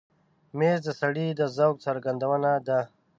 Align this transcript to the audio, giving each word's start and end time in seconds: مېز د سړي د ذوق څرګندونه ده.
مېز 0.57 0.79
د 0.85 0.89
سړي 1.01 1.27
د 1.39 1.41
ذوق 1.57 1.75
څرګندونه 1.85 2.49
ده. 2.67 2.79